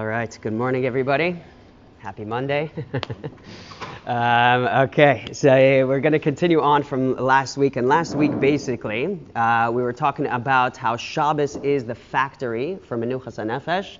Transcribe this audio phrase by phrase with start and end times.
[0.00, 1.42] All right, good morning, everybody.
[1.98, 2.70] Happy Monday.
[4.06, 5.50] um, okay, so
[5.88, 7.74] we're going to continue on from last week.
[7.74, 12.96] And last week, basically, uh, we were talking about how Shabbos is the factory for
[12.96, 13.98] Menuchas HaNefesh.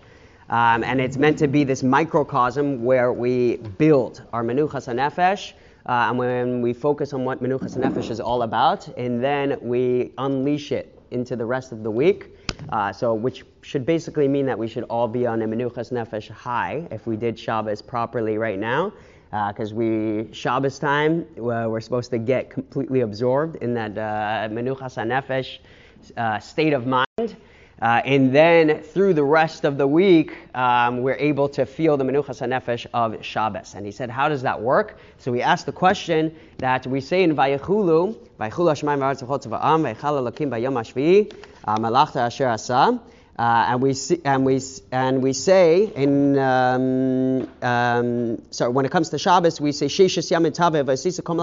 [0.50, 5.54] Um, and it's meant to be this microcosm where we build our Menuchas HaNefesh.
[5.84, 10.12] Uh, and when we focus on what Menuchas HaNefesh is all about, and then we
[10.16, 12.36] unleash it into the rest of the week.
[12.70, 16.28] Uh, so, which should basically mean that we should all be on a Menuchas Nefesh
[16.28, 18.92] high if we did Shabbos properly right now.
[19.30, 24.48] Because uh, we, Shabbos time, uh, we're supposed to get completely absorbed in that uh,
[24.50, 25.58] Menuchas Nefesh
[26.16, 27.36] uh, state of mind.
[27.80, 32.04] Uh, and then through the rest of the week, um, we're able to feel the
[32.04, 33.74] menuchas nefesh of Shabbos.
[33.74, 34.98] And he said, how does that work?
[35.18, 39.94] So we asked the question that we say in Vayechulu, Vayechulu Hashemayim v'aretz v'chol tzva'am,
[39.94, 41.32] v'echal Elokim b'yom hashvi'i,
[41.64, 43.00] uh, malachta asher asa.
[43.38, 48.90] Uh, and we see, and we and we say in um, um, sorry when it
[48.90, 51.36] comes to Shabbos we say Sheshis Yamin Tave Vasisa Kol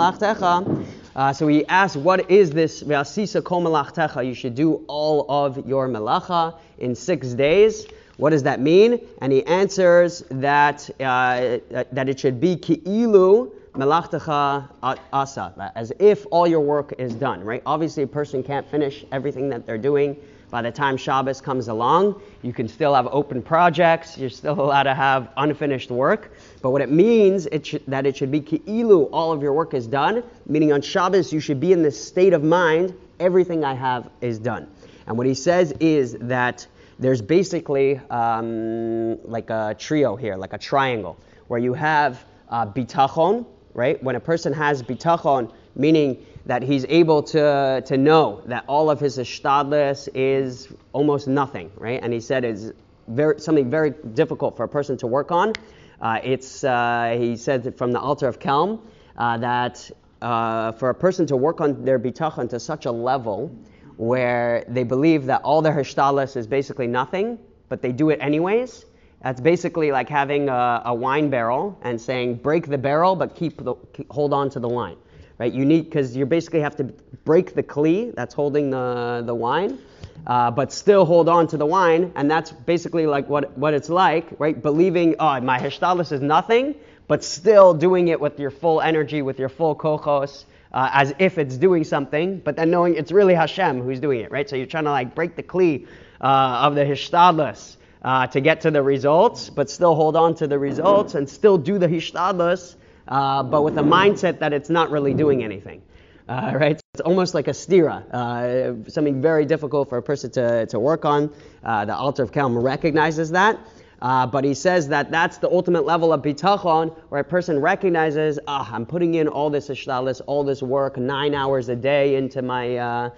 [1.15, 6.95] uh, So he asks, what is this You should do all of your melacha in
[6.95, 7.87] six days.
[8.17, 8.99] What does that mean?
[9.21, 11.59] And he answers that uh,
[11.91, 14.69] that it should be Ki'ilu melachtecha
[15.11, 17.61] asa, as if all your work is done, right?
[17.65, 20.15] Obviously, a person can't finish everything that they're doing
[20.49, 22.21] by the time Shabbos comes along.
[22.41, 24.17] You can still have open projects.
[24.17, 26.33] You're still allowed to have unfinished work.
[26.61, 29.73] But what it means it sh- that it should be ki'ilu, all of your work
[29.73, 33.73] is done, meaning on Shabbos you should be in this state of mind, everything I
[33.73, 34.67] have is done.
[35.07, 36.65] And what he says is that
[36.99, 43.45] there's basically um, like a trio here, like a triangle, where you have uh, bitachon,
[43.73, 44.01] right?
[44.01, 48.99] When a person has bitachon, meaning that he's able to, to know that all of
[48.99, 51.99] his ishtadlis is almost nothing, right?
[52.01, 52.71] And he said it's
[53.07, 55.53] very, something very difficult for a person to work on.
[56.01, 58.79] Uh, it's, uh, he said from the Alter of Kelm
[59.17, 59.89] uh, that
[60.21, 63.55] uh, for a person to work on their bitachon to such a level
[63.97, 67.39] where they believe that all their hishtadlis is basically nothing,
[67.69, 68.85] but they do it anyways,
[69.21, 73.63] that's basically like having a, a, wine barrel and saying break the barrel but keep
[73.63, 73.73] the,
[74.11, 74.97] hold on to the wine,
[75.37, 75.51] right?
[75.51, 76.85] You need because you basically have to
[77.23, 79.79] break the kli that's holding the the wine,
[80.27, 83.89] uh, but still hold on to the wine, and that's basically like what what it's
[83.89, 84.61] like, right?
[84.61, 86.75] Believing oh my hishtadlis is nothing,
[87.07, 90.45] but still doing it with your full energy, with your full kochos.
[90.73, 94.29] Uh, as if it's doing something, but then knowing it's really Hashem who's doing it,
[94.29, 94.49] right?
[94.49, 95.87] So you're trying to like break the kli
[96.19, 100.45] uh, of the hishtadlis, uh, to get to the results, but still hold on to
[100.45, 102.75] the results and still do the hishtadlus,
[103.07, 105.81] uh, but with a mindset that it's not really doing anything.
[106.27, 106.81] Uh, right?
[106.93, 111.05] It's almost like a stira, uh, something very difficult for a person to, to work
[111.05, 111.31] on.
[111.63, 113.59] Uh, the Alter of Kelm recognizes that.
[114.01, 118.39] Uh, but he says that that's the ultimate level of bitachon, where a person recognizes,
[118.47, 122.41] ah, I'm putting in all this ishtalis, all this work, nine hours a day into
[122.41, 123.09] my uh,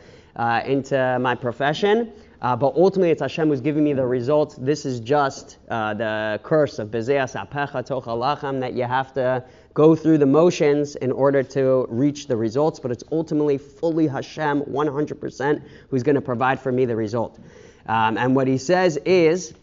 [0.65, 2.11] into my profession,
[2.41, 4.55] uh, but ultimately, it's Hashem who's giving me the results.
[4.55, 9.43] This is just uh, the curse of Bezeas Apecha Tochalacham that you have to
[9.77, 12.79] go through the motions in order to reach the results.
[12.79, 17.37] But it's ultimately fully Hashem, 100%, who's going to provide for me the result.
[17.85, 19.53] Um, and what he says is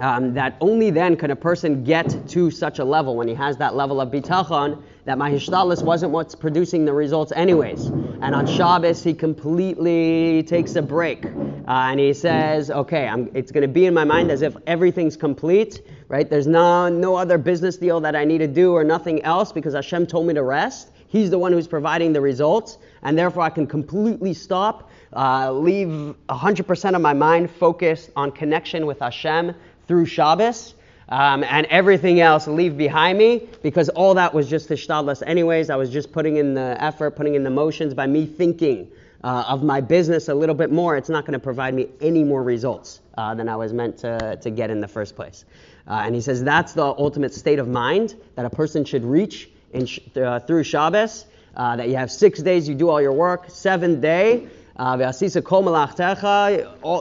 [0.00, 3.56] um, that only then can a person get to such a level when he has
[3.58, 7.86] that level of bitachon that my hishtadlus wasn't what's producing the results anyways.
[7.86, 11.30] And on Shabbos he completely takes a break uh,
[11.66, 15.16] and he says, okay, I'm, it's going to be in my mind as if everything's
[15.16, 16.28] complete, right?
[16.28, 19.74] There's no no other business deal that I need to do or nothing else because
[19.74, 20.90] Hashem told me to rest.
[21.08, 26.14] He's the one who's providing the results, and therefore I can completely stop, uh, leave
[26.28, 29.54] 100% of my mind focused on connection with Hashem
[29.86, 30.74] through Shabbos.
[31.10, 35.70] Um, and everything else leave behind me because all that was just the hishtadlus anyways.
[35.70, 38.90] I was just putting in the effort, putting in the motions by me thinking
[39.24, 40.96] uh, of my business a little bit more.
[40.96, 44.38] It's not going to provide me any more results uh, than I was meant to,
[44.42, 45.44] to get in the first place.
[45.86, 49.48] Uh, and he says that's the ultimate state of mind that a person should reach
[49.72, 51.26] in, uh, through Shabbos.
[51.56, 53.46] Uh, that you have six days, you do all your work.
[53.48, 54.46] Seventh day,
[54.76, 54.96] uh,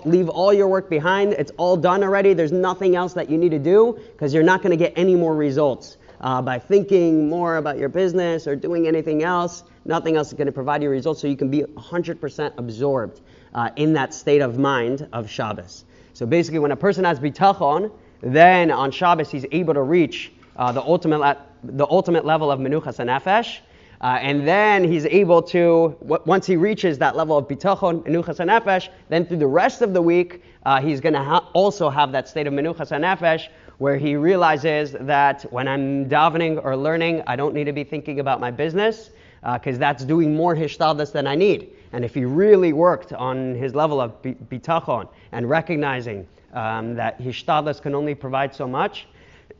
[0.06, 1.34] leave all your work behind.
[1.34, 2.34] It's all done already.
[2.34, 5.16] There's nothing else that you need to do because you're not going to get any
[5.16, 9.64] more results uh, by thinking more about your business or doing anything else.
[9.86, 13.22] Nothing else is going to provide you results, so you can be 100% absorbed
[13.54, 15.86] uh, in that state of mind of Shabbos.
[16.14, 17.92] So basically, when a person has bitachon,
[18.22, 23.00] then on Shabbos he's able to reach uh, the ultimate the ultimate level of menuchas
[23.00, 23.60] and nefesh.
[24.00, 28.90] Uh, and then he's able to, once he reaches that level of bitachon, menuchas nefesh,
[29.10, 32.28] then through the rest of the week, uh, he's going to ha- also have that
[32.28, 33.48] state of menuchas nefesh,
[33.78, 38.20] where he realizes that when I'm davening or learning, I don't need to be thinking
[38.20, 39.12] about my business
[39.54, 41.70] because uh, that's doing more hishtadlus than I need.
[41.94, 47.82] And if he really worked on his level of bitachon and recognizing um, that hishtadlus
[47.82, 49.08] can only provide so much,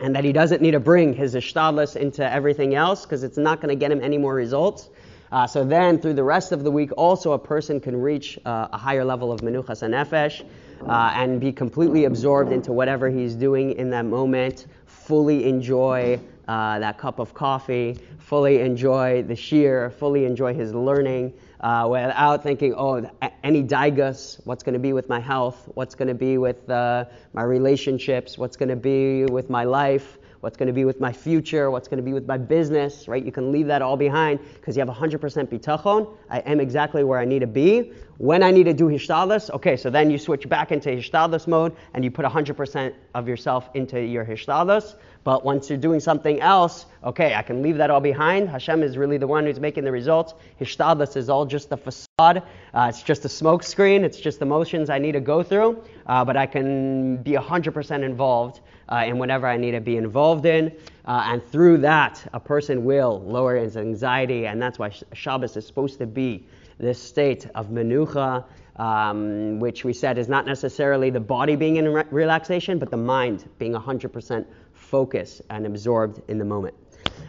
[0.00, 3.60] and that he doesn't need to bring his hishtadlus into everything else because it's not
[3.60, 4.90] going to get him any more results.
[5.32, 8.68] Uh, so then, through the rest of the week, also a person can reach uh,
[8.72, 10.44] a higher level of menuchas nefesh
[10.88, 16.18] uh, and be completely absorbed into whatever he's doing in that moment, fully enjoy
[16.48, 22.42] uh, that cup of coffee, fully enjoy the shiur, fully enjoy his learning, uh, without
[22.42, 23.08] thinking, oh,
[23.44, 27.04] any daigus, what's going to be with my health, what's going to be with uh,
[27.34, 31.12] my relationships, what's going to be with my life, what's going to be with my
[31.12, 33.24] future, what's going to be with my business, right?
[33.24, 36.08] You can leave that all behind because you have 100% bitachon.
[36.30, 37.92] I am exactly where I need to be.
[38.20, 41.74] When I need to do hishtadlus, okay, so then you switch back into hishtadlus mode
[41.94, 44.94] and you put 100% of yourself into your hishtadlus.
[45.24, 48.50] But once you're doing something else, okay, I can leave that all behind.
[48.50, 50.34] Hashem is really the one who's making the results.
[50.60, 52.42] Hishtadlus is all just a facade.
[52.74, 54.04] Uh, it's just a smoke screen.
[54.04, 55.82] It's just the motions I need to go through.
[56.04, 60.44] Uh, but I can be 100% involved uh, in whatever I need to be involved
[60.44, 60.76] in.
[61.06, 64.46] Uh, and through that, a person will lower his anxiety.
[64.46, 66.46] And that's why Shabbos is supposed to be
[66.80, 68.44] this state of menucha,
[68.76, 72.96] um, which we said is not necessarily the body being in re- relaxation, but the
[72.96, 76.74] mind being 100% focused and absorbed in the moment.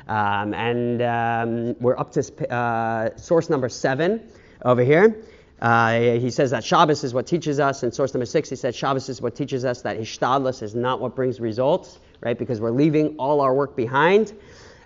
[0.07, 4.31] Um, and um, we're up to uh, source number seven
[4.63, 5.23] over here.
[5.61, 7.83] Uh, he says that Shabbos is what teaches us.
[7.83, 10.99] In source number six, he said Shabbos is what teaches us that Hishtadlus is not
[10.99, 12.37] what brings results, right?
[12.37, 14.33] Because we're leaving all our work behind.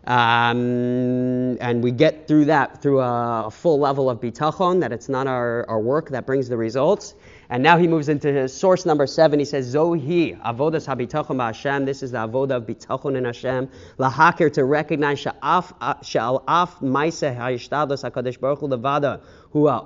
[0.08, 5.10] Um, and we get through that through a, a, full level of bitachon, that it's
[5.10, 7.16] not our, our work that brings the results.
[7.50, 9.40] And now he moves into his source number seven.
[9.40, 11.86] He says, Zohi, avodas habitachon Hashem.
[11.86, 13.70] This is the avodah of bitachon in Hashem.
[13.98, 19.22] Lahakir, to recognize sha'al af maise ha'ishtadus HaKadosh Baruch Hu levada
[19.56, 19.84] hua.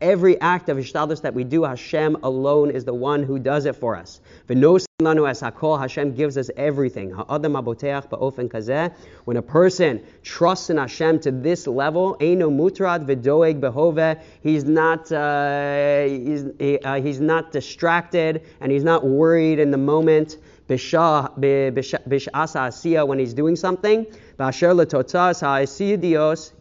[0.00, 3.76] Every act of ishtadus that we do, Hashem alone is the one who does it
[3.76, 4.20] for us.
[4.48, 7.10] Hashem gives us everything.
[9.24, 12.38] When a person trusts in Hashem to this level, he's
[14.64, 20.38] not, uh, he's, he, uh, he's not distracted and he's not worried in the moment.
[20.68, 20.78] When
[23.18, 24.06] he's doing something.
[24.36, 26.52] Basher letotzas ha'asidios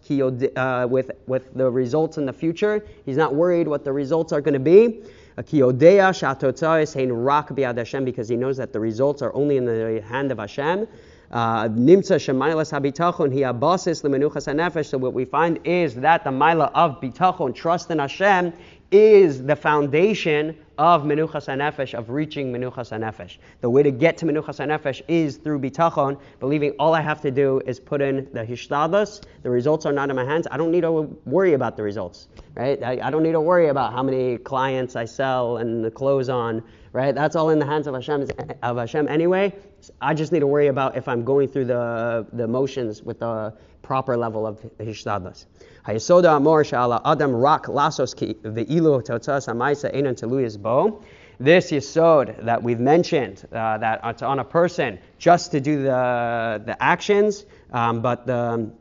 [0.56, 2.86] uh, with with the results in the future.
[3.06, 5.04] He's not worried what the results are going to be.
[5.38, 9.66] Kiyodea shatotzas hein rak biad Hashem Because he knows that the results are only in
[9.66, 10.88] the hand of Hashem.
[11.32, 14.86] Uh, nimtza shemaylas habitachon hi abasis lemenuchas hanefesh.
[14.86, 18.54] So what we find is that the mila of bitachon, trust in Hashem,
[18.92, 23.38] is the foundation of Menuchas HaNefesh, of reaching Menuchas HaNefesh.
[23.62, 27.32] The way to get to Menuchas HaNefesh is through Bitachon, believing all I have to
[27.32, 29.24] do is put in the Hishtadlus.
[29.44, 30.48] The results are not in my hands.
[30.52, 30.92] I don't need to
[31.26, 32.82] worry about the results, right?
[32.84, 36.30] I, I, don't need to worry about how many clients I sell and the clothes
[36.30, 36.64] on,
[36.96, 37.14] right?
[37.14, 38.28] That's all in the hands of Hashem,
[38.64, 39.54] of Hashem anyway.
[40.00, 43.54] I just need to worry about if I'm going through the, the motions with the
[43.82, 45.46] proper level of Hishtadlus.
[45.86, 51.04] Hayasoda amor shala adam rak lasos ki ve'ilu amaisa teluyas bo.
[51.38, 56.64] This yisod that we've mentioned, uh, that it's on a person just to do the,
[56.66, 58.72] the actions, um, but the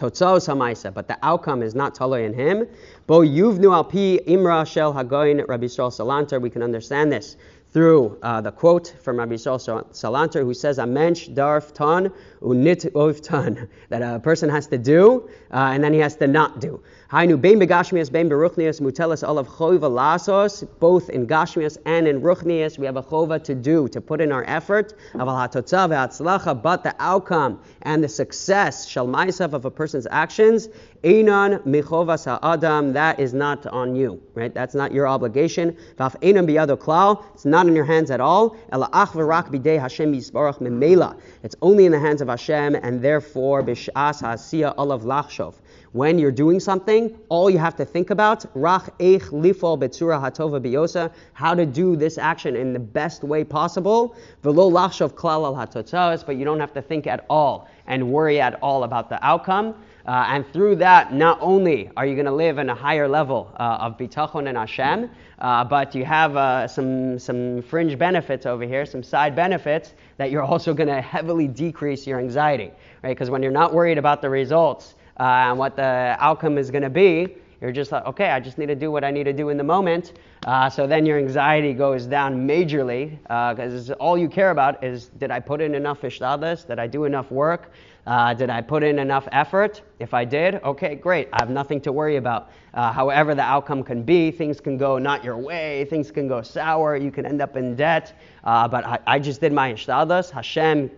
[0.00, 2.66] but the outcome is not talo in him.
[3.06, 6.40] Bo yuvnu al pi imra shel hagoyin Rabbi Yisrael Salanter.
[6.40, 7.36] We can understand this
[7.72, 9.60] through uh, the quote from Rabbi Yisrael
[9.92, 12.86] Salanter, who says, "Amensh darf ton unit
[13.22, 16.82] ton," that a person has to do uh, and then he has to not do.
[17.10, 20.64] Hainu bein begashmias bein beruchnias olav chova lasos.
[20.78, 24.30] Both in gashmias and in ruchnias, we have a chova to do to put in
[24.30, 24.94] our effort.
[25.14, 30.68] Aval but the outcome and the success shall myself of a person's actions
[31.02, 34.52] Einan michovas ha'adam, that is not on you, right?
[34.52, 35.74] That's not your obligation.
[35.96, 38.54] Vaf biyado klal, it's not in your hands at all.
[38.70, 41.18] Ela ach v'rak bidei Hashem yisbarach memela.
[41.42, 45.54] It's only in the hands of Hashem, and therefore olav lachshov.
[45.92, 50.60] When you're doing something, all you have to think about, rach eich lifol betzura hatova
[50.60, 54.16] biyosa, how to do this action in the best way possible.
[54.42, 58.54] Velo lachshov klal al but you don't have to think at all and worry at
[58.62, 59.74] all about the outcome.
[60.06, 63.54] Uh, and through that, not only are you going to live in a higher level
[63.58, 68.64] uh, of bitachon and Hashem, uh, but you have uh, some, some fringe benefits over
[68.64, 72.70] here, some side benefits that you're also going to heavily decrease your anxiety,
[73.02, 73.10] right?
[73.10, 76.82] Because when you're not worried about the results uh, and what the outcome is going
[76.82, 79.34] to be, you're just like, okay, I just need to do what I need to
[79.34, 80.14] do in the moment.
[80.46, 85.08] Uh, so then your anxiety goes down majorly because uh, all you care about is
[85.18, 86.66] did I put in enough ishtadlis?
[86.66, 87.70] Did I do enough work?
[88.06, 89.82] Uh, did I put in enough effort?
[89.98, 91.28] If I did, okay, great.
[91.34, 92.50] I have nothing to worry about.
[92.72, 96.40] Uh, however, the outcome can be, things can go not your way, things can go
[96.40, 98.18] sour, you can end up in debt.
[98.42, 100.30] Uh, but I, I, just did my ishtadas.
[100.30, 100.90] Hashem,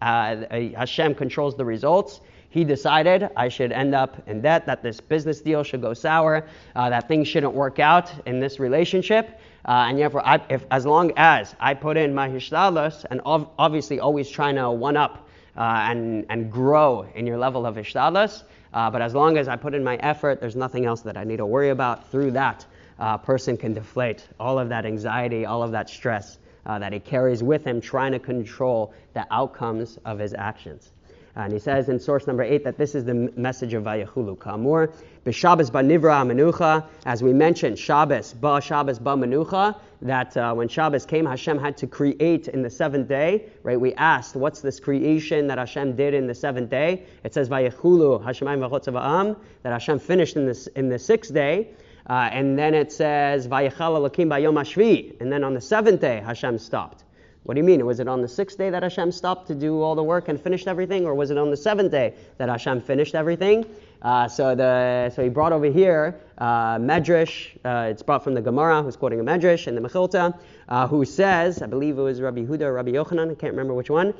[0.00, 2.22] uh, Hashem controls the results.
[2.50, 6.46] He decided I should end up in debt, that this business deal should go sour,
[6.74, 9.40] uh, that things shouldn't work out in this relationship.
[9.64, 13.48] Uh, and therefore, I, if, as long as I put in my hishtalas and ov-
[13.58, 15.60] obviously always trying to one up uh,
[15.90, 18.44] and, and grow in your level of ishtadlas.
[18.72, 21.24] Uh, but as long as I put in my effort, there's nothing else that I
[21.24, 22.10] need to worry about.
[22.10, 22.66] Through that,
[22.98, 27.00] uh, person can deflate all of that anxiety, all of that stress uh, that he
[27.00, 30.92] carries with him, trying to control the outcomes of his actions.
[31.36, 34.90] And he says in source number eight that this is the message of Vayachulu Kamur.
[35.26, 40.68] B'Shabbos ba nivra menucha, as we mentioned, Shabbos ba Shabbos ba menucha, that uh, when
[40.68, 43.78] Shabbos came, Hashem had to create in the seventh day, right?
[43.78, 47.04] We asked, what's this creation that Hashem did in the seventh day?
[47.22, 51.68] It says Vayachulu Hashemayim v'chotzava'am, that Hashem finished in, this, in the sixth day.
[52.08, 56.22] Uh, and then it says Vayachal Elokim bayom hashvi, and then on the seventh day
[56.24, 57.04] Hashem stopped.
[57.46, 57.86] What do you mean?
[57.86, 60.40] Was it on the sixth day that Hashem stopped to do all the work and
[60.40, 63.64] finished everything, or was it on the seventh day that Hashem finished everything?
[64.02, 67.56] Uh, so the so he brought over here uh, Medrash.
[67.64, 70.36] Uh, it's brought from the Gemara, who's quoting a Medrash, and the Mechilta,
[70.68, 73.74] uh, who says, I believe it was Rabbi Huda or Rabbi Yochanan, I can't remember
[73.74, 74.12] which one.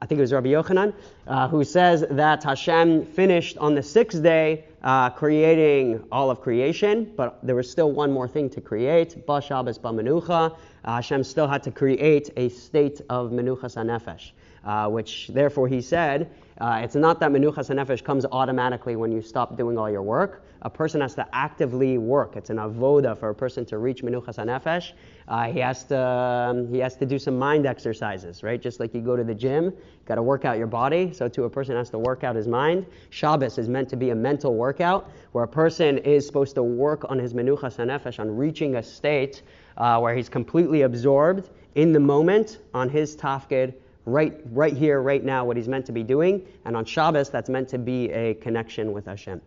[0.00, 0.94] I think it was Rabbi Yochanan,
[1.26, 7.12] uh, who says that Hashem finished on the sixth day uh, creating all of creation,
[7.16, 10.56] but there was still one more thing to create, Ba Shabbos Ba Menucha.
[10.96, 14.30] Hashem still had to create a state of Menuchas HaNefesh,
[14.64, 16.30] uh, which therefore he said,
[16.60, 20.44] uh, it's not that Menuchas HaNefesh comes automatically when you stop doing all your work.
[20.62, 22.36] A person has to actively work.
[22.36, 24.92] It's an avoda for a person to reach Menuchas HaNefesh.
[25.28, 28.60] Uh, he, has to, um, he has to do some mind exercises, right?
[28.60, 29.72] Just like you go to the gym,
[30.04, 31.12] got to work out your body.
[31.12, 32.86] So too, a person has to work out his mind.
[33.10, 37.04] Shabbos is meant to be a mental workout where a person is supposed to work
[37.08, 39.42] on his Menuchas HaNefesh, on reaching a state
[39.76, 43.74] uh, where he's completely absorbed in the moment on his tafkid
[44.06, 46.44] right, right here, right now, what he's meant to be doing.
[46.64, 49.40] And on Shabbos, that's meant to be a connection with Hashem.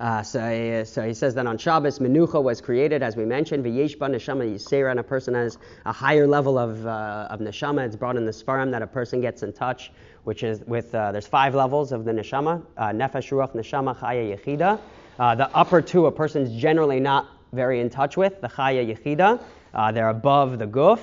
[0.00, 3.98] Uh, so, so he says that on Shabbos, Menucha was created, as we mentioned, V'yeshba
[3.98, 7.84] Neshama Yisera, and a person has a higher level of, uh, of Neshama.
[7.84, 9.90] It's brought in the Sfarim that a person gets in touch,
[10.22, 14.38] which is with, uh, there's five levels of the Neshama, uh, Nefesh, Ruach, Neshama, Chaya,
[14.38, 14.78] Yechida.
[15.18, 19.42] Uh, the upper two, a person's generally not very in touch with, the Chaya, Yechida.
[19.74, 21.00] Uh, they're above the Guf.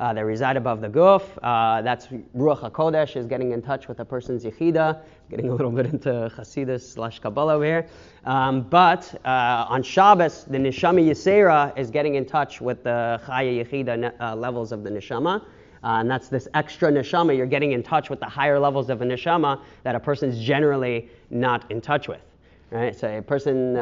[0.00, 1.22] Uh, they reside above the guf.
[1.42, 5.70] Uh, that's Ruach HaKodesh is getting in touch with a person's Yechida, getting a little
[5.70, 7.86] bit into Chasidus slash Kabbalah here.
[8.24, 13.64] Um, but uh, on Shabbos, the Neshama Yisera is getting in touch with the Chaya
[13.64, 15.42] Yechida uh, levels of the Neshama.
[15.84, 17.36] Uh, and that's this extra neshama.
[17.36, 21.10] You're getting in touch with the higher levels of a neshama that a person's generally
[21.28, 22.22] not in touch with.
[22.70, 22.98] Right?
[22.98, 23.74] So a person,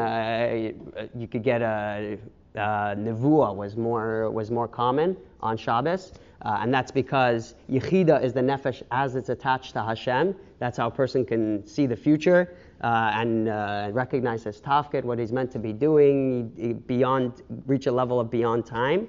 [1.14, 2.18] you could get a
[2.56, 8.32] uh, nevuah was more was more common on Shabbos, uh, and that's because yichida is
[8.32, 10.34] the nefesh as it's attached to Hashem.
[10.58, 15.18] That's how a person can see the future uh, and uh, recognize his tafkid, what
[15.18, 19.08] he's meant to be doing beyond reach a level of beyond time.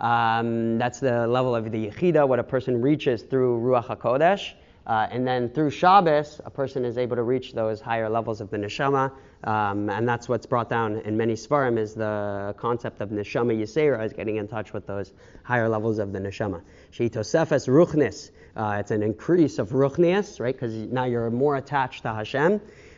[0.00, 4.54] Um, that's the level of the yichida, what a person reaches through ruach hakodesh.
[4.90, 8.50] Uh, and then through Shabbos, a person is able to reach those higher levels of
[8.50, 9.12] the neshama,
[9.44, 14.04] um, and that's what's brought down in many svarim is the concept of neshama yisera,
[14.04, 15.12] is getting in touch with those
[15.44, 16.60] higher levels of the neshama.
[16.92, 20.56] Sheitosefes ruchnis, uh, it's an increase of ruchnias, right?
[20.56, 22.54] Because now you're more attached to Hashem.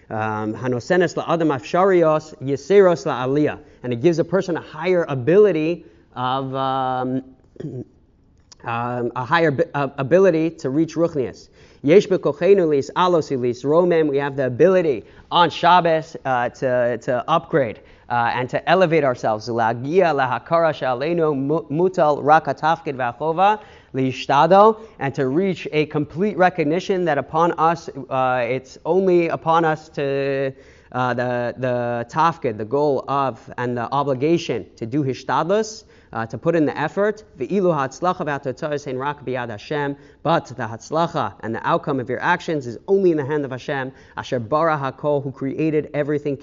[0.08, 5.84] Um, Hanosenes la'adam afsharios yiseros la'aliyah, and it gives a person a higher ability
[6.14, 7.22] of um,
[8.64, 11.49] um, a higher ability to reach ruchnias.
[11.83, 14.09] Yesh lis alosilis romem.
[14.09, 19.49] We have the ability on Shabbos uh, to, to upgrade uh, and to elevate ourselves.
[19.49, 23.61] Lagia lahakara shalenu mutal rakatafkid v'achova
[23.95, 29.88] lishtado, and to reach a complete recognition that upon us, uh, it's only upon us
[29.88, 30.52] to
[30.92, 36.38] uh, the the tafkid, the goal of and the obligation to do hishtadlus uh, to
[36.38, 37.25] put in the effort.
[37.37, 37.46] But the
[40.66, 43.92] hatzlacha and the outcome of your actions is only in the hand of Hashem.
[44.16, 46.38] Asher bara hakol, who created everything.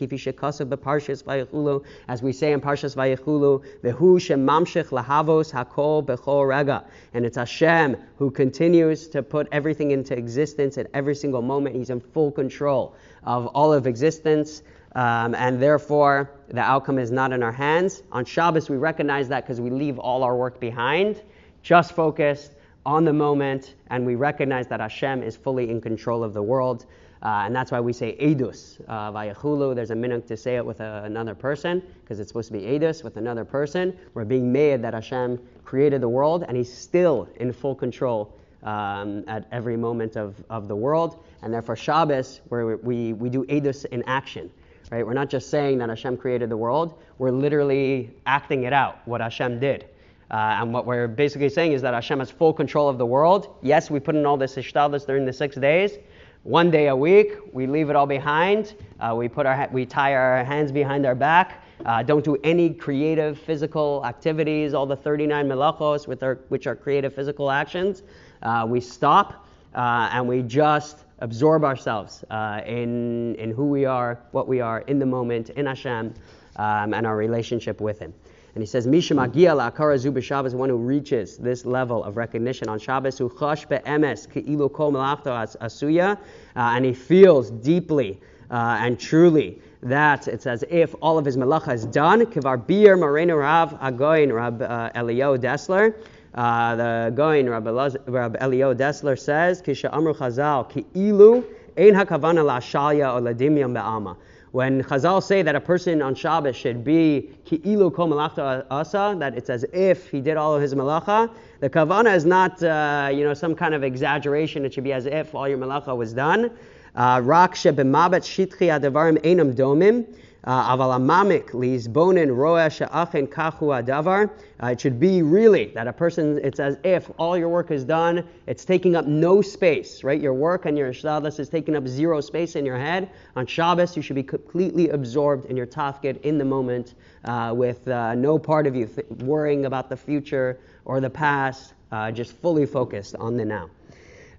[2.07, 3.63] As we say in Parshas vayechulu.
[3.83, 6.85] Vehu shemamshich lahavos hakol bechol rega.
[7.13, 11.75] And it's Hashem who continues to put everything into existence at every single moment.
[11.75, 14.61] He's in full control of all of existence.
[14.95, 18.03] um, and therefore the outcome is not in our hands.
[18.11, 21.21] On Shabbos, we recognize that because we leave all our work behind,
[21.61, 26.33] just focused on the moment, and we recognize that Hashem is fully in control of
[26.33, 26.85] the world.
[27.21, 29.75] Uh, and that's why we say edus uh, vayachulu.
[29.75, 32.61] There's a minute to say it with a, another person because it's supposed to be
[32.61, 33.95] edus with another person.
[34.13, 39.23] We're being made that Hashem created the world and He's still in full control um,
[39.27, 41.23] at every moment of, of the world.
[41.41, 44.51] And therefore Shabbos, where we, we do edus in action.
[44.91, 45.05] Right?
[45.05, 46.99] We're not just saying that Hashem created the world.
[47.19, 49.85] We're literally acting it out what Hashem did.
[50.31, 53.55] Uh, and what we're basically saying is that Hashem has full control of the world.
[53.61, 55.97] Yes, we put in all this ishtadlis during the six days,
[56.43, 58.73] one day a week, we leave it all behind.
[58.99, 61.65] Uh, we, put our, we tie our hands behind our back.
[61.85, 66.77] Uh, don't do any creative physical activities, all the 39 melachos, with our, which are
[66.77, 68.03] creative physical actions.
[68.41, 74.19] Uh, we stop uh, and we just absorb ourselves uh, in, in who we are,
[74.31, 76.13] what we are, in the moment, in Hashem,
[76.55, 78.13] um, and our relationship with Him.
[78.55, 82.67] And he says, Misha magia la'akara zu b'Shabbos, one who reaches this level of recognition
[82.67, 86.17] on Shabbos, who chash be'emes ke'ilu kol asuya, uh,
[86.55, 88.19] and he feels deeply
[88.49, 92.25] uh, and truly that it's as if all of his melacha is done.
[92.25, 94.61] Kivar bir marena rav agoin rab
[94.95, 95.95] Elio Dessler.
[96.33, 97.65] Uh, the Goin, Rab,
[98.07, 101.43] Rab Elio Dessler says, Kisha Amru Chazal, Ki ilu
[101.77, 104.15] ein hakavana la shalya or ladimyam be'ama.
[104.51, 109.37] When Chazal say that a person on Shabbos should be ki'ilu kol malachta asa, that
[109.37, 113.23] it's as if he did all of his malacha, the kavana is not, uh, you
[113.23, 114.65] know, some kind of exaggeration.
[114.65, 116.49] It should be as if all your malacha was done.
[116.95, 120.07] Uh, rak shebemabet shitchi adavarim enam domim.
[120.45, 124.29] Uh, aval amamik lizbonin roa she'achen kachu adavar.
[124.63, 127.83] Uh, it should be really that a person, it's as if all your work is
[127.83, 130.21] done, it's taking up no space, right?
[130.21, 133.09] Your work and your shabbos is taking up zero space in your head.
[133.35, 137.87] On Shabbos, you should be completely absorbed in your tafkid in the moment uh, with
[137.87, 142.31] uh, no part of you th- worrying about the future or the past, uh, just
[142.31, 143.69] fully focused on the now.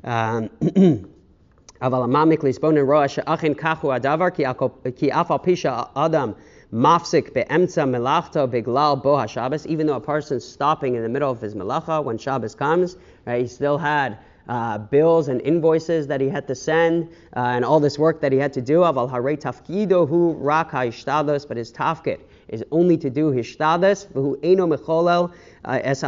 [0.04, 0.50] Um,
[1.81, 4.29] אבל המעמיק לסבונן רואה שאכן כך הוא הדבר,
[4.95, 6.31] כי אף על פי שהאדם
[6.75, 11.39] mafsik be'emtza melachto biglal bo Shabbos, even though a person's stopping in the middle of
[11.39, 14.17] his melacha when Shabbos comes, right, he still had
[14.49, 18.31] uh, bills and invoices that he had to send uh, and all this work that
[18.31, 18.79] he had to do.
[18.79, 24.07] Aval hare tafkido hu rak ha'ishtados, but his tafkid is only to do his shtadas.
[24.07, 25.31] V'hu eno mecholel
[25.63, 26.01] uh, es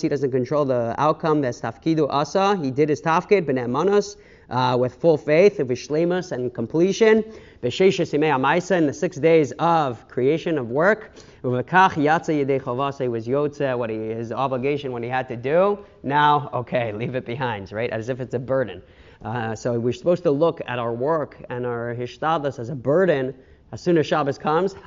[0.00, 1.40] He doesn't control the outcome.
[1.40, 2.56] That's tafkido asa.
[2.56, 4.16] He did his tafkid, b'ne'emanos
[4.49, 7.23] uh, with full faith, vishlemus and completion.
[7.61, 11.11] B'sheshes yimei in the six days of creation of work.
[11.43, 15.79] Chavase was yotze, what he, his obligation, what he had to do.
[16.03, 17.89] Now, okay, leave it behind, right?
[17.89, 18.81] As if it's a burden.
[19.23, 23.33] Uh, so we're supposed to look at our work and our hishtadlas as a burden.
[23.71, 24.75] As soon as Shabbos comes,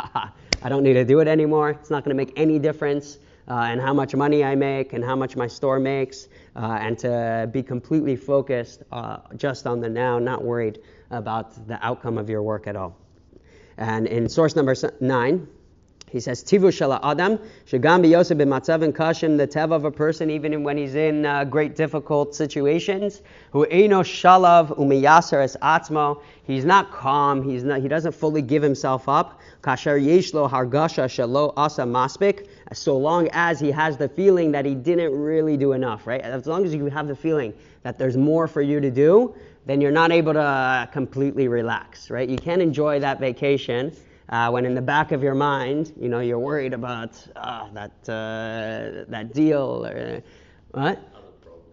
[0.62, 1.70] I don't need to do it anymore.
[1.70, 3.18] It's not going to make any difference
[3.51, 6.97] uh, in how much money I make and how much my store makes uh, and
[7.01, 10.79] to be completely focused uh, just on the now, not worried
[11.11, 12.97] about the outcome of your work at all.
[13.77, 15.49] And in source number nine,
[16.11, 20.64] he says, Tivu shala adam, shagam b'yosef b'matzav kashim, the tev of a person, even
[20.64, 26.90] when he's in uh, great difficult situations, hu eino shalav umiyaser es atzmo, he's not
[26.90, 32.49] calm, he's not, he doesn't fully give himself up, kasher yeshlo hargasha shalo asa maspik,
[32.73, 36.20] so long as he has the feeling that he didn't really do enough, right?
[36.23, 39.35] As long as you have the feeling that there's more for you to do,
[39.66, 42.29] then you're not able to completely relax, right?
[42.29, 43.94] You can't enjoy that vacation
[44.31, 47.93] uh, when in the back of your mind, you know, you're worried about uh, that
[48.09, 50.23] uh, that deal or
[50.71, 50.99] what?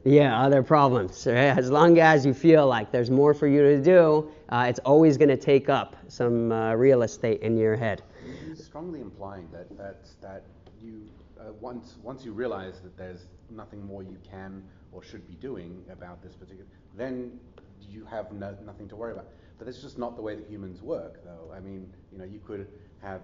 [0.04, 1.28] Yeah, other problems.
[1.28, 1.58] Right?
[1.58, 5.18] As long as you feel like there's more for you to do, uh, it's always
[5.18, 8.02] going to take up some uh, real estate in your head.
[8.48, 10.44] He's strongly implying that that that
[10.82, 15.36] you uh, once once you realize that there's nothing more you can or should be
[15.36, 16.66] doing about this particular,
[16.96, 17.40] then
[17.82, 19.28] you have no, nothing to worry about.
[19.58, 21.54] But that's just not the way that humans work, though.
[21.56, 22.68] I mean, you know, you could
[23.02, 23.22] have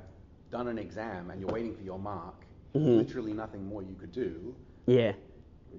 [0.52, 2.46] done an exam and you're waiting for your mark.
[2.76, 2.98] Mm-hmm.
[2.98, 4.56] Literally nothing more you could do.
[4.88, 5.14] Yeah.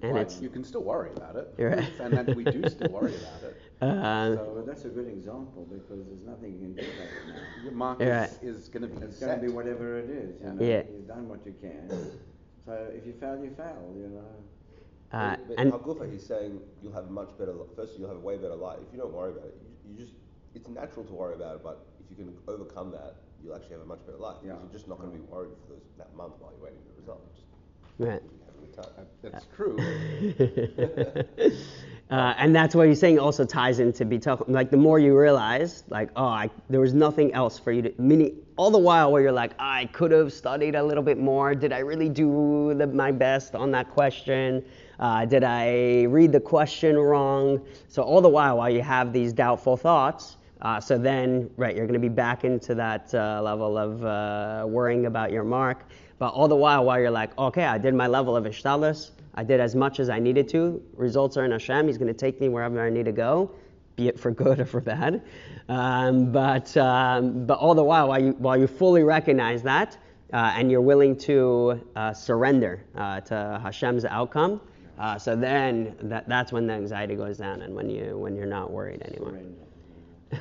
[0.01, 1.53] And it's, you can still worry about it.
[1.57, 1.89] Right.
[1.99, 3.61] and then we do still worry about it.
[3.81, 7.61] Uh, so that's a good example because there's nothing you can do about it now.
[7.61, 8.29] Your mark right.
[8.41, 10.39] is, is going to be It's going to be whatever it is.
[10.41, 10.63] You know?
[10.63, 10.83] Yeah.
[10.89, 11.89] You've done what you can.
[12.65, 13.93] So if you fail, you fail.
[13.97, 15.17] You know.
[15.17, 17.53] Uh, but and Hagufa, he's saying you'll have a much better.
[17.75, 19.57] First, you'll have a way better life if you don't worry about it.
[19.61, 20.15] You, you just
[20.55, 23.81] it's natural to worry about it, but if you can overcome that, you'll actually have
[23.81, 24.37] a much better life.
[24.43, 24.53] Yeah.
[24.53, 26.85] You're just not going to be worried for those, that month while you're waiting for
[26.95, 27.21] the result.
[27.97, 28.21] Right.
[29.21, 29.77] That's true.
[32.11, 34.47] Uh, and that's what he's saying also ties into bitachon.
[34.47, 37.93] Like the more you realize, like, oh, I, there was nothing else for you to,
[37.97, 41.55] meaning all the while where you're like, I could have studied a little bit more.
[41.55, 44.63] Did I really do the, my best on that question?
[44.99, 47.65] Uh, did I read the question wrong?
[47.87, 51.85] So all the while, while you have these doubtful thoughts, uh, so then, right, you're
[51.85, 55.85] going to be back into that uh, level of uh, worrying about your mark.
[56.17, 59.43] But all the while, while you're like, okay, I did my level of ishtalis, I
[59.43, 60.81] did as much as I needed to.
[60.95, 61.85] Results are in Hashem.
[61.85, 63.51] He's going to take me wherever I need to go,
[63.95, 65.21] be it for good or for bad.
[65.69, 69.99] Um, but um, but all the while, while you while you fully recognize that
[70.33, 74.61] uh, and you're willing to uh, surrender uh, to Hashem's outcome,
[75.19, 78.71] so then that, that's when the anxiety goes down and when you when you're not
[78.71, 79.37] worried anymore.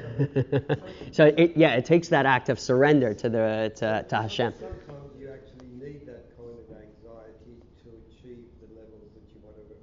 [1.12, 4.52] so it, yeah, it takes that act of surrender to the to, to Hashem.
[4.52, 9.56] Sometimes you actually need that kind of anxiety to achieve the levels that you want
[9.56, 9.76] to.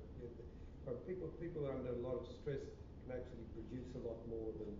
[0.85, 2.63] But people people under a lot of stress
[3.07, 4.71] can actually produce a lot more than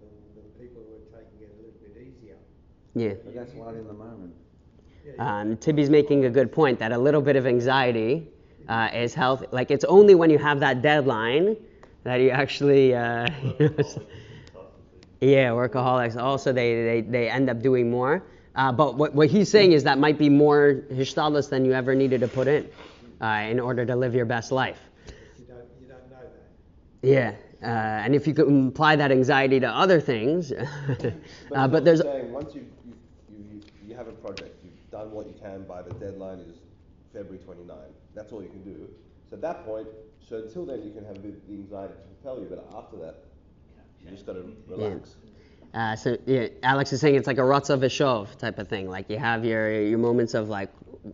[0.00, 2.38] than, than people who are taking it a little bit easier.
[2.94, 3.20] Yeah.
[3.24, 4.34] But that's what in the moment.
[5.18, 8.28] Um, Tibby's making a good point that a little bit of anxiety
[8.68, 9.46] uh, is healthy.
[9.50, 11.56] Like it's only when you have that deadline
[12.04, 13.26] that you actually, uh,
[15.22, 16.20] yeah, workaholics.
[16.20, 18.24] Also, they, they, they end up doing more.
[18.56, 21.94] Uh, but what, what he's saying is that might be more hishtadlus than you ever
[21.94, 22.68] needed to put in
[23.20, 24.80] uh, in order to live your best life.
[25.06, 27.08] You don't, you don't know that.
[27.08, 27.34] Yeah.
[27.62, 30.52] Uh, and if you could apply that anxiety to other things,
[30.88, 31.14] but,
[31.54, 32.66] uh, but there's saying once you
[33.30, 36.56] you you have a project, you've done what you can by the deadline is
[37.12, 37.76] February 29.
[38.16, 38.88] That's all you can do.
[39.30, 39.86] So at that point,
[40.28, 43.22] so until then you can have the, the anxiety to propel you, but after that,
[44.04, 45.16] you just got to relax.
[45.74, 45.92] Yeah.
[45.92, 48.88] Uh, so yeah, Alex is saying it's like a Ratza Vishov type of thing.
[48.88, 50.70] Like you have your your moments of like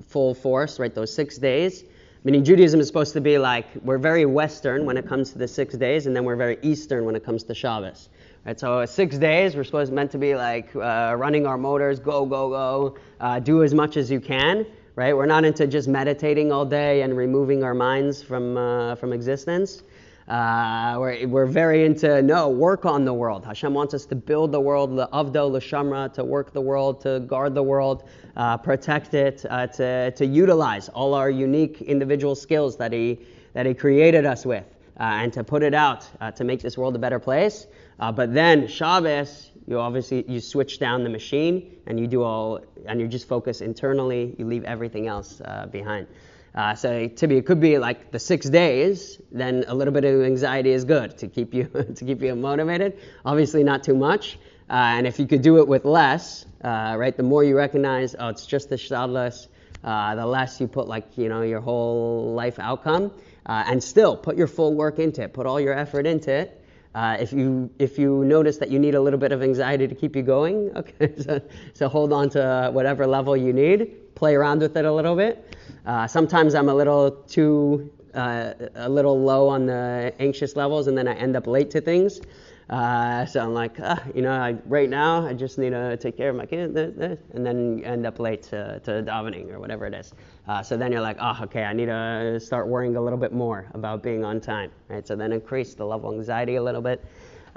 [0.08, 0.94] full force, right?
[0.94, 1.84] Those six days.
[2.24, 5.46] Meaning Judaism is supposed to be like we're very Western when it comes to the
[5.46, 8.08] six days, and then we're very Eastern when it comes to Shabbos.
[8.44, 12.24] Right, so six days, we're supposed meant to be like uh, running our motors, go,
[12.24, 14.66] go, go, uh, do as much as you can.
[14.96, 19.12] Right, we're not into just meditating all day and removing our minds from uh, from
[19.12, 19.82] existence.
[20.28, 23.46] Uh, we're, we're very into no work on the world.
[23.46, 27.00] Hashem wants us to build the world, the avdo, the shamra, to work the world,
[27.00, 28.04] to guard the world,
[28.36, 33.18] uh, protect it, uh, to to utilize all our unique individual skills that he
[33.54, 34.66] that he created us with,
[34.98, 37.66] and to put it out to make this world a better place.
[37.98, 42.60] Uh, but then Shabbos, you obviously you switch down the machine and you do all
[42.84, 44.34] and you just focus internally.
[44.38, 46.06] You leave everything else uh, behind.
[46.54, 49.20] Uh, so be, it could be like the six days.
[49.30, 51.64] Then a little bit of anxiety is good to keep you
[51.96, 52.98] to keep you motivated.
[53.24, 54.38] Obviously, not too much.
[54.70, 57.16] Uh, and if you could do it with less, uh, right?
[57.16, 59.48] The more you recognize, oh, it's just the shadless.
[59.82, 63.12] Uh, the less you put like you know your whole life outcome,
[63.46, 65.32] and still put your full work into it.
[65.32, 66.58] Put all your effort into it
[66.94, 69.94] uh, if you if you notice that you need a little bit of anxiety to
[69.94, 71.40] keep you going, okay, so,
[71.74, 74.14] so hold on to whatever level you need.
[74.14, 75.56] Play around with it a little bit.
[75.88, 80.96] Uh, sometimes I'm a little too uh, a little low on the anxious levels, and
[80.98, 82.20] then I end up late to things.
[82.68, 86.18] Uh, so I'm like, ah, you know, I, right now I just need to take
[86.18, 89.94] care of my kid, and then end up late to, to davening or whatever it
[89.94, 90.12] is.
[90.46, 93.32] Uh, so then you're like, oh, okay, I need to start worrying a little bit
[93.32, 95.06] more about being on time, right?
[95.06, 97.02] So then increase the level of anxiety a little bit.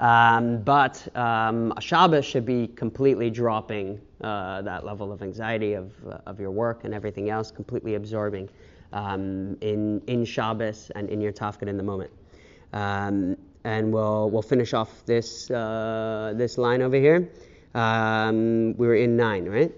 [0.02, 6.18] Um, but um, Shabbos should be completely dropping uh, that level of anxiety of, uh,
[6.26, 8.50] of your work and everything else, completely absorbing
[8.92, 12.10] um, in, in Shabbos and in your tafkid in the moment.
[12.72, 17.30] Um, and we'll, we'll finish off this, uh, this line over here.
[17.76, 19.72] Um, we were in nine, right?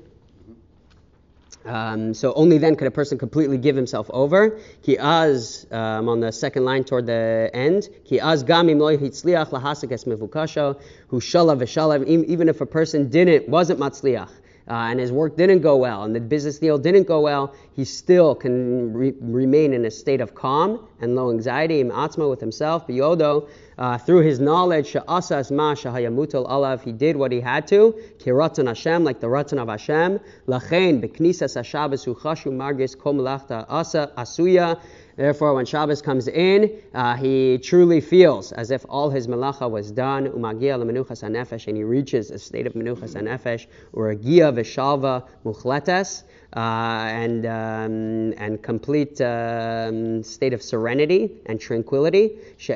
[1.64, 4.59] Um, so only then could a person completely give himself over.
[4.83, 9.50] Ki az, um, on the second line toward the end, ki az gamim lo hitzliach
[9.50, 14.31] lahasik es mevukasho, hu shalav v'shalav, even if a person didn't, wasn't matzliach,
[14.68, 17.85] uh, and his work didn't go well, and the business deal didn't go well, he
[17.85, 22.40] still can re- remain in a state of calm and low anxiety, im atzma with
[22.40, 27.67] himself, biyodo, uh, through his knowledge, sha'asas ma shahayamutal alav, he did what he had
[27.69, 33.67] to, kiratan Hashem, like the ratan of Hashem, lachen beknisas hashabbos uchashu margis kom lachta
[33.69, 34.81] asa asuya,
[35.17, 39.93] Therefore, when Shabbos comes in, uh, he truly feels as if all his melacha was
[39.93, 44.53] done, umagia lemenuchas hanefesh, and he reaches a state of menuchas hanefesh, or a gia
[44.53, 46.25] v'shalva muchletes,
[46.61, 52.38] and, um, and complete um, state of serenity and tranquility.
[52.57, 52.69] He's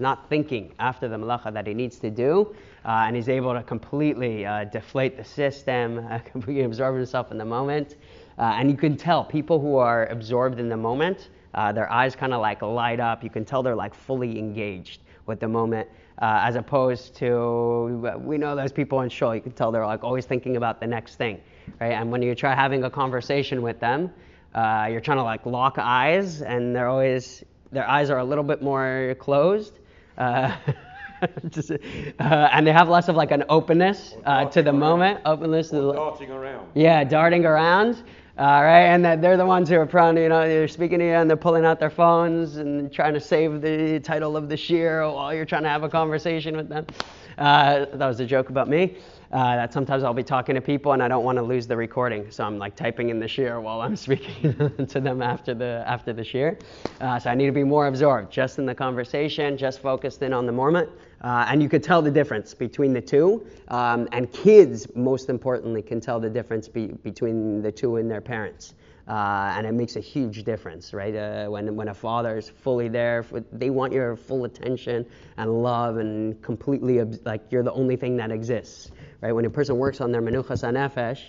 [0.00, 3.62] not thinking after the malacha that he needs to do, uh, and he's able to
[3.62, 7.96] completely uh, deflate the system, uh, completely absorb himself in the moment.
[8.38, 12.14] Uh, and you can tell people who are absorbed in the moment, uh, their eyes
[12.14, 13.24] kind of like light up.
[13.24, 15.88] You can tell they're like fully engaged with the moment.
[16.18, 19.32] Uh, as opposed to we know those people in show.
[19.32, 21.38] you can tell they're like always thinking about the next thing,
[21.80, 21.92] right?
[21.92, 24.10] And when you try having a conversation with them,
[24.54, 28.44] uh, you're trying to like lock eyes, and they're always their eyes are a little
[28.44, 29.78] bit more closed.
[30.16, 30.56] Uh,
[31.48, 31.76] Just, uh,
[32.20, 34.78] and they have less of like an openness uh, to the around.
[34.78, 36.68] moment, openness to the, darting around.
[36.74, 38.02] yeah, darting around.
[38.38, 41.06] All right, and that they're the ones who are prone, you know, they're speaking to
[41.06, 44.56] you and they're pulling out their phones and trying to save the title of the
[44.58, 46.84] shir while you're trying to have a conversation with them.
[47.38, 48.98] Uh, that was a joke about me.
[49.32, 51.76] Uh, that sometimes I'll be talking to people and I don't want to lose the
[51.76, 55.82] recording, so I'm like typing in the shir while I'm speaking to them after the
[55.86, 56.58] after the shir.
[57.00, 60.32] Uh, so I need to be more absorbed, just in the conversation, just focused in
[60.32, 60.88] on the moment.
[61.22, 63.46] Uh, and you could tell the difference between the two.
[63.68, 68.20] Um, and kids, most importantly, can tell the difference be, between the two and their
[68.20, 68.74] parents.
[69.08, 71.14] Uh, and it makes a huge difference, right?
[71.14, 75.98] Uh, when, when a father is fully there, they want your full attention and love
[75.98, 78.90] and completely, like you're the only thing that exists,
[79.20, 79.32] right?
[79.32, 81.20] When a person works on their menuchas hanefesh,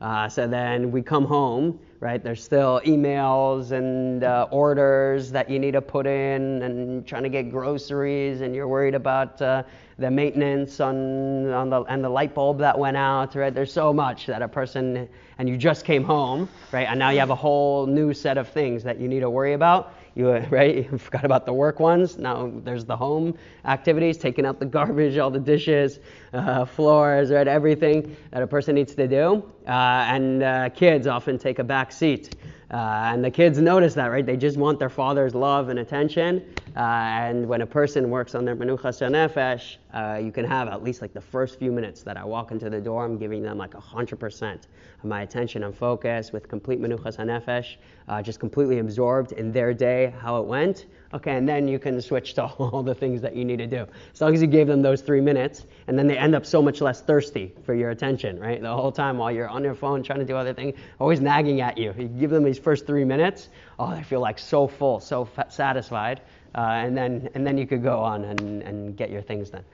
[0.00, 2.22] uh, so then we come home, right?
[2.22, 7.28] There's still emails and uh, orders that you need to put in, and trying to
[7.28, 9.62] get groceries, and you're worried about uh,
[9.98, 13.54] the maintenance on on the and the light bulb that went out, right?
[13.54, 16.86] There's so much that a person, and you just came home, right?
[16.88, 19.54] And now you have a whole new set of things that you need to worry
[19.54, 19.94] about.
[20.16, 20.90] You right?
[20.90, 22.18] You forgot about the work ones.
[22.18, 26.00] Now there's the home activities, taking out the garbage, all the dishes,
[26.32, 27.46] uh, floors, right?
[27.46, 29.44] Everything that a person needs to do.
[29.68, 29.70] Uh,
[30.08, 32.34] and uh, kids often take a back seat.
[32.70, 34.26] Uh, and the kids notice that, right?
[34.26, 36.44] They just want their father's love and attention.
[36.76, 40.82] Uh, and when a person works on their menuchas nefesh, uh, you can have at
[40.82, 43.56] least like the first few minutes that I walk into the door, I'm giving them
[43.56, 47.76] like 100% of my attention and focus with complete menuchas nefesh,
[48.08, 50.86] uh, just completely absorbed in their day, how it went.
[51.14, 53.86] Okay, and then you can switch to all the things that you need to do.
[54.12, 56.60] As long as you gave them those three minutes, and then they end up so
[56.60, 58.60] much less thirsty for your attention, right?
[58.60, 61.60] The whole time while you're on your phone trying to do other things, always nagging
[61.60, 61.94] at you.
[61.96, 66.20] You give them these first three minutes, oh, they feel like so full, so satisfied,
[66.54, 69.64] uh, and then and then you could go on and, and get your things done.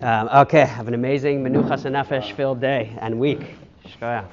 [0.00, 3.56] Um, okay, have an amazing Menuchas and Nefesh filled day and week.
[3.86, 4.26] Shkoyach.